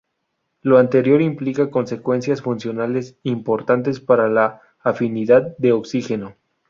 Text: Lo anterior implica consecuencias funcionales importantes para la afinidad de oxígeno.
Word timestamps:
Lo 0.63 0.79
anterior 0.79 1.21
implica 1.21 1.69
consecuencias 1.69 2.41
funcionales 2.41 3.19
importantes 3.21 3.99
para 3.99 4.29
la 4.29 4.59
afinidad 4.81 5.55
de 5.59 5.73
oxígeno. 5.73 6.35